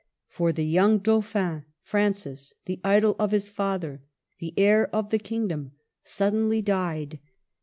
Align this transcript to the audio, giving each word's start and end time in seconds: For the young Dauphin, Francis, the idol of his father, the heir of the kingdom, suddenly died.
For 0.29 0.51
the 0.51 0.65
young 0.65 0.97
Dauphin, 0.97 1.65
Francis, 1.83 2.55
the 2.65 2.81
idol 2.83 3.15
of 3.19 3.29
his 3.29 3.47
father, 3.47 4.01
the 4.39 4.51
heir 4.57 4.87
of 4.91 5.11
the 5.11 5.19
kingdom, 5.19 5.73
suddenly 6.03 6.59
died. 6.59 7.19